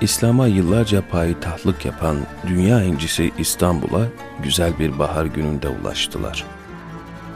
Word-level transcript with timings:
İslam'a 0.00 0.46
yıllarca 0.46 1.02
payitahtlık 1.08 1.84
yapan 1.84 2.16
dünya 2.46 2.82
incisi 2.82 3.32
İstanbul'a 3.38 4.06
güzel 4.42 4.78
bir 4.78 4.98
bahar 4.98 5.26
gününde 5.26 5.68
ulaştılar. 5.68 6.44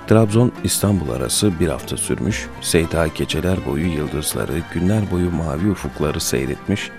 Trabzon 0.06 0.52
İstanbul 0.64 1.10
arası 1.10 1.60
bir 1.60 1.68
hafta 1.68 1.96
sürmüş, 1.96 2.46
Seyda 2.60 3.06
geceler 3.06 3.66
boyu 3.66 3.86
yıldızları, 3.86 4.52
günler 4.74 5.10
boyu 5.10 5.30
mavi 5.30 5.70
ufukları 5.70 6.20
seyretmiş, 6.20 6.90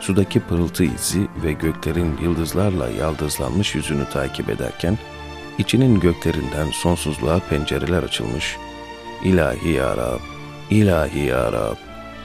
sudaki 0.00 0.40
pırıltı 0.40 0.84
izi 0.84 1.28
ve 1.44 1.52
göklerin 1.52 2.16
yıldızlarla 2.22 2.88
yaldızlanmış 2.88 3.74
yüzünü 3.74 4.04
takip 4.12 4.50
ederken, 4.50 4.98
içinin 5.58 6.00
göklerinden 6.00 6.70
sonsuzluğa 6.72 7.38
pencereler 7.50 8.02
açılmış, 8.02 8.56
İlahi 9.24 9.68
Ya 9.68 9.96
Rab, 9.96 10.20
İlahi 10.70 11.20
Ya 11.20 11.52
Rab, 11.52 11.76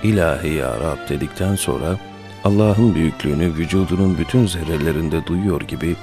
İlahi 0.04 0.54
Ya 0.54 0.80
Rab 0.80 1.10
dedikten 1.10 1.56
sonra, 1.56 1.98
Allah'ın 2.44 2.96
büyüklüğünü 2.96 3.46
vücudunun 3.46 4.18
bütün 4.18 4.46
zerrelerinde 4.46 5.28
duyuyor 5.28 5.62
gibi 5.62 5.96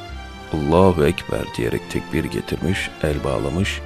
Allahu 0.53 1.05
Ekber 1.05 1.45
diyerek 1.57 1.91
tekbir 1.91 2.25
getirmiş, 2.25 2.91
el 3.03 3.25
bağlamış, 3.25 3.81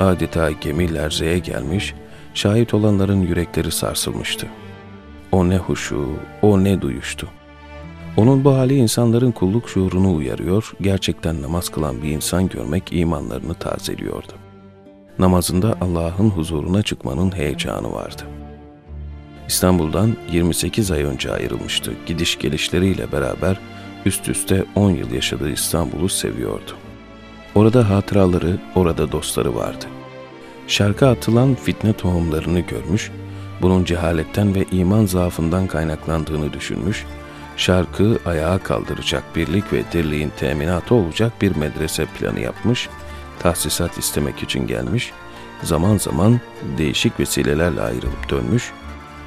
adeta 0.00 0.50
gemi 0.50 0.94
lerzeye 0.94 1.38
gelmiş, 1.38 1.94
şahit 2.34 2.74
olanların 2.74 3.20
yürekleri 3.20 3.70
sarsılmıştı. 3.70 4.46
O 5.32 5.48
ne 5.48 5.56
huşu, 5.56 6.08
o 6.42 6.64
ne 6.64 6.80
duyuştu. 6.80 7.28
Onun 8.16 8.44
bu 8.44 8.54
hali 8.54 8.74
insanların 8.74 9.32
kulluk 9.32 9.68
şuurunu 9.68 10.14
uyarıyor, 10.14 10.72
gerçekten 10.80 11.42
namaz 11.42 11.68
kılan 11.68 12.02
bir 12.02 12.10
insan 12.10 12.48
görmek 12.48 12.92
imanlarını 12.92 13.54
tazeliyordu. 13.54 14.32
Namazında 15.18 15.74
Allah'ın 15.80 16.30
huzuruna 16.30 16.82
çıkmanın 16.82 17.36
heyecanı 17.36 17.92
vardı.'' 17.92 18.45
İstanbul'dan 19.48 20.16
28 20.30 20.90
ay 20.90 21.02
önce 21.02 21.32
ayrılmıştı. 21.32 21.92
Gidiş 22.06 22.38
gelişleriyle 22.38 23.12
beraber 23.12 23.60
üst 24.06 24.28
üste 24.28 24.64
10 24.74 24.90
yıl 24.90 25.10
yaşadığı 25.10 25.50
İstanbul'u 25.50 26.08
seviyordu. 26.08 26.72
Orada 27.54 27.90
hatıraları, 27.90 28.58
orada 28.74 29.12
dostları 29.12 29.54
vardı. 29.54 29.84
Şarka 30.68 31.08
atılan 31.08 31.54
fitne 31.54 31.92
tohumlarını 31.92 32.60
görmüş, 32.60 33.10
bunun 33.62 33.84
cehaletten 33.84 34.54
ve 34.54 34.64
iman 34.72 35.06
zaafından 35.06 35.66
kaynaklandığını 35.66 36.52
düşünmüş, 36.52 37.04
şarkı 37.56 38.18
ayağa 38.26 38.58
kaldıracak 38.58 39.36
birlik 39.36 39.72
ve 39.72 39.82
dirliğin 39.92 40.32
teminatı 40.36 40.94
olacak 40.94 41.32
bir 41.42 41.56
medrese 41.56 42.06
planı 42.06 42.40
yapmış, 42.40 42.88
tahsisat 43.38 43.98
istemek 43.98 44.42
için 44.42 44.66
gelmiş, 44.66 45.12
zaman 45.62 45.96
zaman 45.96 46.40
değişik 46.78 47.20
vesilelerle 47.20 47.80
ayrılıp 47.80 48.30
dönmüş, 48.30 48.72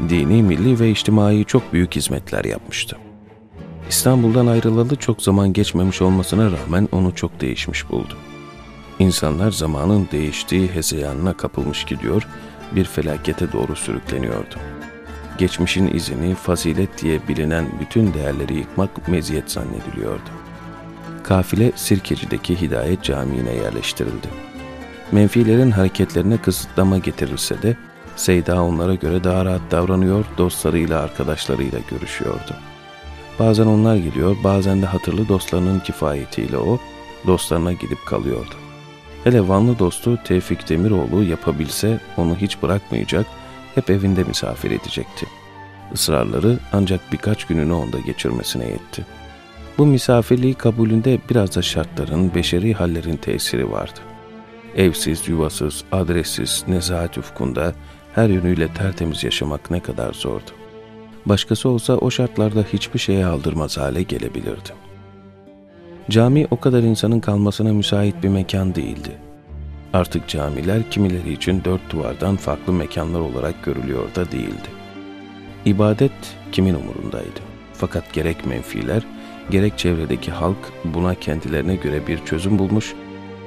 dini, 0.10 0.44
milli 0.44 0.80
ve 0.80 0.90
içtimai 0.90 1.46
çok 1.46 1.74
büyük 1.74 1.96
hizmetler 1.96 2.46
yapmıştı. 2.46 2.98
İstanbul'dan 3.90 4.48
ayrılalı 4.48 4.96
çok 4.96 5.22
zaman 5.22 5.54
geçmemiş 5.54 6.02
olmasına 6.02 6.52
rağmen 6.52 6.90
onu 6.92 7.16
çok 7.16 7.42
değişmiş 7.42 7.90
buldu. 7.90 8.14
İnsanlar 9.00 9.52
zamanın 9.52 10.08
değiştiği 10.12 10.68
hezeyanına 10.68 11.34
kapılmış 11.34 11.84
gidiyor, 11.84 12.28
bir 12.72 12.86
felakete 12.86 13.52
doğru 13.52 13.76
sürükleniyordu. 13.76 14.56
Geçmişin 15.38 15.94
izini, 15.94 16.36
fazilet 16.36 17.02
diye 17.02 17.28
bilinen 17.28 17.66
bütün 17.82 18.14
değerleri 18.14 18.58
yıkmak 18.58 19.08
meziyet 19.08 19.52
zannediliyordu. 19.52 20.30
Kafile 21.24 21.72
Sirkeci'deki 21.76 22.62
Hidayet 22.62 23.04
Camii'ne 23.04 23.54
yerleştirildi. 23.54 24.28
Menfilerin 25.12 25.72
hareketlerine 25.72 26.38
kısıtlama 26.38 26.98
getirilse 26.98 27.62
de 27.62 27.78
Seyda 28.20 28.64
onlara 28.64 28.96
göre 28.96 29.24
daha 29.24 29.46
rahat 29.46 29.62
davranıyor, 29.72 30.26
dostlarıyla, 30.38 31.02
arkadaşlarıyla 31.02 31.80
görüşüyordu. 31.90 32.56
Bazen 33.40 33.66
onlar 33.66 33.96
geliyor, 33.96 34.36
bazen 34.44 34.82
de 34.82 34.86
hatırlı 34.86 35.28
dostlarının 35.28 35.80
kifayetiyle 35.80 36.58
o, 36.58 36.80
dostlarına 37.28 37.74
gidip 37.74 38.06
kalıyordu. 38.06 38.56
Hele 39.24 39.48
Vanlı 39.48 39.80
dostu 39.80 40.20
Tevfik 40.24 40.70
Demiroğlu 40.70 41.24
yapabilse 41.24 42.00
onu 42.18 42.36
hiç 42.36 42.62
bırakmayacak, 42.62 43.26
hep 43.76 43.90
evinde 43.90 44.24
misafir 44.24 44.72
edecekti. 44.72 45.26
Israrları 45.94 46.60
ancak 46.74 47.02
birkaç 47.12 47.46
gününü 47.46 47.74
onda 47.74 48.00
geçirmesine 48.00 48.66
yetti. 48.66 49.06
Bu 49.78 49.86
misafirliği 49.86 50.54
kabulünde 50.54 51.20
biraz 51.30 51.56
da 51.56 51.62
şartların, 51.62 52.36
beşeri 52.36 52.74
hallerin 52.74 53.18
tesiri 53.18 53.72
vardı. 53.72 54.00
Evsiz, 54.76 55.28
yuvasız, 55.28 55.84
adressiz, 55.92 56.64
nezahat 56.68 57.18
ufkunda 57.18 57.74
her 58.20 58.30
yönüyle 58.30 58.68
tertemiz 58.68 59.24
yaşamak 59.24 59.72
ne 59.72 59.80
kadar 59.80 60.14
zordu. 60.14 60.52
Başkası 61.26 61.70
olsa 61.70 61.94
o 61.94 62.12
şartlarda 62.12 62.64
hiçbir 62.74 63.00
şeye 63.00 63.26
aldırmaz 63.26 63.78
hale 63.78 64.04
gelebilirdi. 64.04 64.70
Cami 66.10 66.48
o 66.52 66.60
kadar 66.60 66.84
insanın 66.84 67.20
kalmasına 67.20 67.74
müsait 67.74 68.24
bir 68.24 68.30
mekan 68.30 68.76
değildi. 68.76 69.18
Artık 69.94 70.28
camiler 70.28 70.92
kimileri 70.92 71.34
için 71.34 71.64
dört 71.66 71.90
duvardan 71.90 72.36
farklı 72.36 72.74
mekanlar 72.74 73.20
olarak 73.20 73.64
görülüyor 73.64 74.16
da 74.16 74.32
değildi. 74.32 74.70
İbadet 75.66 76.36
kimin 76.52 76.74
umurundaydı? 76.74 77.40
Fakat 77.74 78.14
gerek 78.14 78.46
menfiler, 78.46 79.04
gerek 79.50 79.78
çevredeki 79.78 80.32
halk 80.32 80.74
buna 80.84 81.16
kendilerine 81.16 81.76
göre 81.76 82.08
bir 82.08 82.26
çözüm 82.26 82.60
bulmuş, 82.60 82.94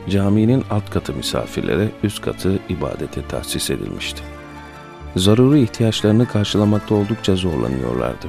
caminin 0.09 0.65
alt 0.71 0.91
katı 0.91 1.15
misafirlere, 1.15 1.88
üst 2.03 2.21
katı 2.22 2.59
ibadete 2.69 3.27
tahsis 3.28 3.71
edilmişti 3.71 4.22
zaruri 5.17 5.62
ihtiyaçlarını 5.62 6.27
karşılamakta 6.27 6.95
oldukça 6.95 7.37
zorlanıyorlardı. 7.37 8.27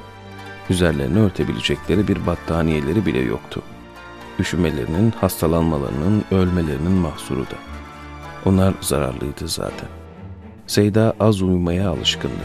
Üzerlerini 0.69 1.19
örtebilecekleri 1.19 2.07
bir 2.07 2.25
battaniyeleri 2.25 3.05
bile 3.05 3.19
yoktu. 3.19 3.61
Üşümelerinin, 4.39 5.11
hastalanmalarının, 5.11 6.23
ölmelerinin 6.31 6.91
mahsuru 6.91 7.41
da. 7.41 7.55
Onlar 8.45 8.73
zararlıydı 8.81 9.47
zaten. 9.47 9.89
Seyda 10.67 11.13
az 11.19 11.41
uyumaya 11.41 11.89
alışkındı. 11.89 12.43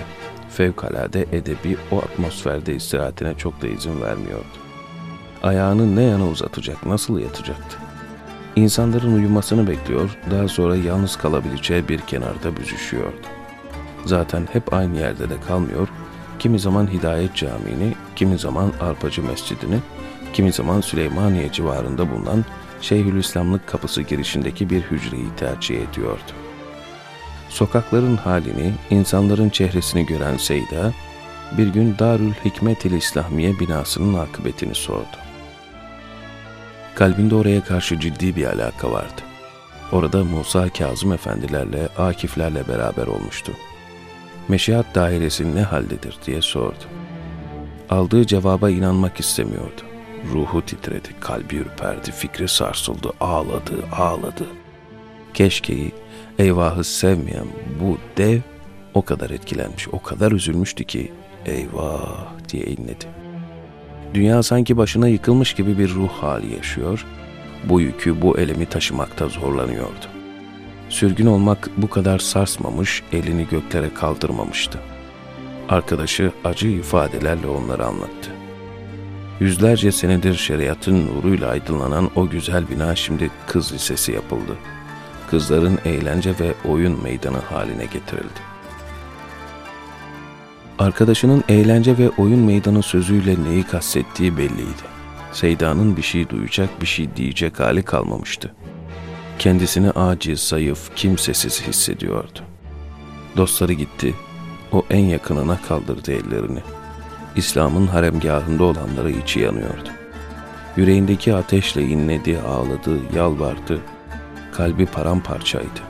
Fevkalade 0.51 1.27
edebi 1.33 1.77
o 1.93 1.99
atmosferde 1.99 2.75
istirahatine 2.75 3.35
çok 3.35 3.63
da 3.63 3.69
izin 3.69 4.01
vermiyordu. 4.01 4.59
Ayağını 5.43 5.97
ne 5.97 6.03
yana 6.03 6.29
uzatacak, 6.29 6.87
nasıl 6.87 7.19
yatacaktı? 7.19 7.79
İnsanların 8.57 9.15
uyumasını 9.15 9.69
bekliyor, 9.69 10.11
daha 10.31 10.49
sonra 10.49 10.77
yalnız 10.77 11.17
kalabileceği 11.17 11.89
bir 11.89 11.99
kenarda 12.01 12.57
büzüşüyordu 12.57 13.38
zaten 14.05 14.49
hep 14.53 14.73
aynı 14.73 14.99
yerde 14.99 15.31
de 15.31 15.41
kalmıyor, 15.49 15.89
kimi 16.39 16.59
zaman 16.59 16.93
Hidayet 16.93 17.35
Camii'ni, 17.35 17.95
kimi 18.17 18.39
zaman 18.39 18.73
Arpacı 18.81 19.23
Mescidini, 19.23 19.79
kimi 20.33 20.53
zaman 20.53 20.81
Süleymaniye 20.81 21.53
civarında 21.53 22.11
bulunan 22.11 22.45
Şeyhülislamlık 22.81 23.67
kapısı 23.67 24.03
girişindeki 24.03 24.71
bir 24.71 24.83
hücreyi 24.83 25.29
tercih 25.37 25.89
ediyordu. 25.89 26.33
Sokakların 27.49 28.17
halini, 28.17 28.73
insanların 28.91 29.49
çehresini 29.49 30.07
gören 30.07 30.37
Seyda, 30.37 30.93
bir 31.59 31.67
gün 31.67 31.97
Darül 31.99 32.33
Hikmet-i 32.45 32.97
İslamiye 32.97 33.59
binasının 33.59 34.15
akıbetini 34.15 34.75
sordu. 34.75 35.17
Kalbinde 36.95 37.35
oraya 37.35 37.65
karşı 37.65 38.01
ciddi 38.01 38.37
bir 38.37 38.45
alaka 38.47 38.93
vardı. 38.93 39.23
Orada 39.93 40.25
Musa 40.25 40.69
Kazım 40.69 41.13
efendilerle, 41.13 41.89
Akiflerle 41.99 42.69
beraber 42.69 43.07
olmuştu 43.07 43.53
meşihat 44.49 44.95
dairesi 44.95 45.55
ne 45.55 45.63
haldedir 45.63 46.17
diye 46.27 46.43
sordu. 46.43 46.85
Aldığı 47.91 48.27
cevaba 48.27 48.71
inanmak 48.71 49.21
istemiyordu. 49.21 49.83
Ruhu 50.33 50.63
titredi, 50.67 51.09
kalbi 51.21 51.57
ürperdi, 51.57 52.13
fikri 52.13 52.49
sarsıldı, 52.49 53.13
ağladı, 53.21 53.85
ağladı. 53.93 54.47
Keşkeyi, 55.35 55.93
eyvahı 56.39 56.85
sevmeyen 56.85 57.47
bu 57.81 57.99
dev 58.17 58.41
o 58.95 59.03
kadar 59.03 59.31
etkilenmiş, 59.31 59.89
o 59.89 60.03
kadar 60.03 60.33
üzülmüştü 60.33 60.85
ki 60.85 61.13
eyvah 61.47 62.27
diye 62.49 62.65
inledi. 62.65 63.05
Dünya 64.15 64.43
sanki 64.43 64.77
başına 64.77 65.09
yıkılmış 65.09 65.55
gibi 65.55 65.79
bir 65.79 65.91
ruh 65.91 66.09
hali 66.09 66.55
yaşıyor, 66.55 67.07
bu 67.65 67.81
yükü, 67.81 68.23
bu 68.23 68.39
elemi 68.39 68.67
taşımakta 68.67 69.29
zorlanıyordu. 69.29 70.18
Sürgün 70.89 71.27
olmak 71.27 71.71
bu 71.77 71.91
kadar 71.91 72.19
sarsmamış, 72.19 73.03
elini 73.13 73.49
göklere 73.49 73.95
kaldırmamıştı. 73.95 74.79
Arkadaşı 75.69 76.33
acı 76.45 76.69
ifadelerle 76.69 77.47
onları 77.47 77.87
anlattı. 77.87 78.31
Yüzlerce 79.41 79.93
senedir 79.93 80.35
şeriatın 80.35 81.07
nuruyla 81.07 81.49
aydınlanan 81.49 82.11
o 82.17 82.29
güzel 82.29 82.71
bina 82.71 82.97
şimdi 82.97 83.31
kız 83.47 83.73
lisesi 83.73 84.13
yapıldı. 84.13 84.57
Kızların 85.31 85.79
eğlence 85.85 86.35
ve 86.41 86.55
oyun 86.69 87.03
meydanı 87.03 87.39
haline 87.39 87.85
getirildi. 87.85 88.41
Arkadaşının 90.79 91.45
eğlence 91.49 91.99
ve 91.99 92.11
oyun 92.11 92.41
meydanı 92.41 92.83
sözüyle 92.83 93.45
neyi 93.45 93.63
kastettiği 93.63 94.37
belliydi. 94.37 94.83
Seyda'nın 95.33 95.97
bir 95.97 96.03
şey 96.03 96.29
duyacak, 96.29 96.81
bir 96.81 96.87
şey 96.87 97.17
diyecek 97.17 97.61
hali 97.61 97.83
kalmamıştı. 97.83 98.55
Kendisini 99.39 99.91
aciz, 99.91 100.41
zayıf, 100.41 100.97
kimsesiz 100.97 101.63
hissediyordu. 101.63 102.39
Dostları 103.37 103.73
gitti. 103.73 104.15
O 104.73 104.85
en 104.91 105.05
yakınına 105.05 105.59
kaldırdı 105.69 106.13
ellerini. 106.13 106.59
İslam'ın 107.37 107.87
haremgahında 107.87 108.65
olanlara 108.65 109.11
içi 109.11 109.41
yanıyordu. 109.41 109.89
Yüreğindeki 110.77 111.35
ateşle 111.35 111.83
inledi, 111.83 112.39
ağladı, 112.39 112.99
yalvardı. 113.17 113.81
Kalbi 114.53 114.87
paramparçaydı. 114.87 115.81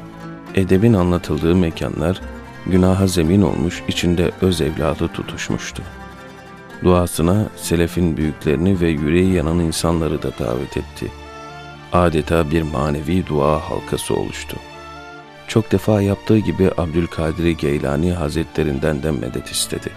Edebin 0.54 0.92
anlatıldığı 0.92 1.56
mekanlar 1.56 2.20
günaha 2.66 3.06
zemin 3.06 3.42
olmuş, 3.42 3.82
içinde 3.88 4.30
öz 4.40 4.60
evladı 4.60 5.08
tutuşmuştu. 5.08 5.82
Duasına 6.84 7.46
selefin 7.56 8.16
büyüklerini 8.16 8.80
ve 8.80 8.88
yüreği 8.88 9.32
yanan 9.32 9.58
insanları 9.58 10.22
da 10.22 10.30
davet 10.38 10.76
etti. 10.76 11.10
Adeta 11.92 12.50
bir 12.50 12.62
manevi 12.62 13.26
dua 13.26 13.70
halkası 13.70 14.14
oluştu. 14.14 14.56
Çok 15.48 15.72
defa 15.72 16.02
yaptığı 16.02 16.38
gibi 16.38 16.70
Abdülkadir 16.78 17.50
Geylani 17.50 18.12
Hazretlerinden 18.12 19.02
de 19.02 19.10
medet 19.10 19.48
istedi. 19.48 19.90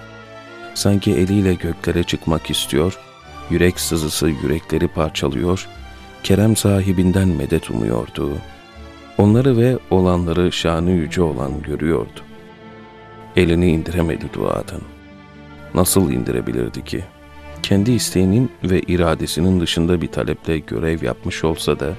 Sanki 0.73 1.11
eliyle 1.11 1.53
göklere 1.53 2.03
çıkmak 2.03 2.49
istiyor, 2.49 2.99
yürek 3.49 3.79
sızısı 3.79 4.29
yürekleri 4.29 4.87
parçalıyor, 4.87 5.67
kerem 6.23 6.55
sahibinden 6.55 7.27
medet 7.27 7.69
umuyordu. 7.69 8.31
Onları 9.17 9.57
ve 9.57 9.77
olanları 9.89 10.51
şanı 10.51 10.91
yüce 10.91 11.21
olan 11.21 11.61
görüyordu. 11.61 12.21
Elini 13.35 13.69
indiremedi 13.71 14.25
duadan. 14.33 14.81
Nasıl 15.73 16.11
indirebilirdi 16.11 16.85
ki? 16.85 17.03
Kendi 17.63 17.91
isteğinin 17.91 18.51
ve 18.63 18.79
iradesinin 18.79 19.59
dışında 19.59 20.01
bir 20.01 20.07
taleple 20.07 20.57
görev 20.59 21.03
yapmış 21.03 21.43
olsa 21.43 21.79
da, 21.79 21.93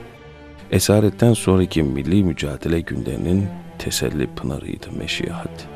esaretten 0.71 1.33
sonraki 1.33 1.83
milli 1.83 2.25
mücadele 2.25 2.81
günlerinin 2.81 3.47
teselli 3.79 4.27
pınarıydı 4.27 4.93
meşihat. 4.93 5.72